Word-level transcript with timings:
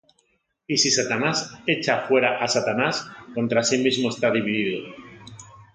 Y 0.65 0.77
si 0.81 0.89
Satanás 0.95 1.43
echa 1.73 1.95
fuera 2.07 2.29
á 2.43 2.47
Satanás, 2.55 2.95
contra 3.35 3.61
sí 3.61 3.77
mismo 3.85 4.07
está 4.09 4.31
dividido; 4.31 4.79